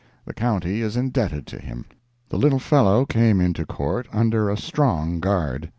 The 0.25 0.33
county 0.33 0.81
is 0.81 0.97
indebted 0.97 1.45
to 1.45 1.59
him. 1.59 1.85
The 2.27 2.39
little 2.39 2.57
fellow 2.57 3.05
came 3.05 3.39
into 3.39 3.67
Court 3.67 4.07
under 4.11 4.49
a 4.49 4.57
strong 4.57 5.19
guard. 5.19 5.69